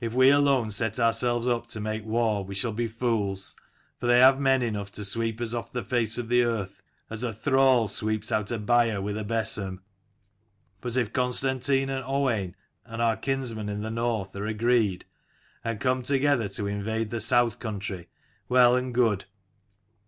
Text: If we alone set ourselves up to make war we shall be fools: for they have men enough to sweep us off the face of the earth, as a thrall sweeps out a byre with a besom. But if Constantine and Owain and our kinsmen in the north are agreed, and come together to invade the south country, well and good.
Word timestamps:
If 0.00 0.12
we 0.12 0.30
alone 0.30 0.72
set 0.72 0.98
ourselves 0.98 1.46
up 1.46 1.68
to 1.68 1.80
make 1.80 2.04
war 2.04 2.44
we 2.44 2.56
shall 2.56 2.72
be 2.72 2.88
fools: 2.88 3.54
for 4.00 4.08
they 4.08 4.18
have 4.18 4.40
men 4.40 4.62
enough 4.62 4.90
to 4.90 5.04
sweep 5.04 5.40
us 5.40 5.54
off 5.54 5.70
the 5.70 5.84
face 5.84 6.18
of 6.18 6.28
the 6.28 6.42
earth, 6.42 6.82
as 7.08 7.22
a 7.22 7.32
thrall 7.32 7.86
sweeps 7.86 8.32
out 8.32 8.50
a 8.50 8.58
byre 8.58 9.00
with 9.00 9.16
a 9.16 9.22
besom. 9.22 9.84
But 10.80 10.96
if 10.96 11.12
Constantine 11.12 11.88
and 11.88 12.02
Owain 12.04 12.56
and 12.84 13.00
our 13.00 13.16
kinsmen 13.16 13.68
in 13.68 13.82
the 13.82 13.92
north 13.92 14.34
are 14.34 14.44
agreed, 14.44 15.04
and 15.62 15.78
come 15.78 16.02
together 16.02 16.48
to 16.48 16.66
invade 16.66 17.10
the 17.10 17.20
south 17.20 17.60
country, 17.60 18.08
well 18.48 18.74
and 18.74 18.92
good. 18.92 19.26